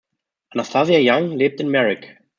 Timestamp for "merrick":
1.69-2.17